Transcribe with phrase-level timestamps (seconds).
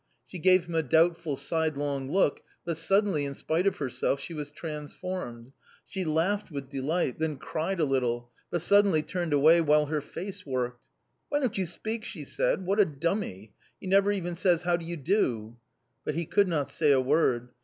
[0.25, 4.33] She gave him a doubtful side long look, but suddenly, in spite of herself, she
[4.33, 5.51] was transformed;
[5.85, 10.43] she laughed with delight, then cried a little, but suddenly turned away while her face
[10.43, 10.89] worked."
[11.29, 14.85] Why don't you speak?" she said;" what a dummy; he never even says how do
[14.87, 15.57] you do!"
[16.03, 17.49] But he could not say a word.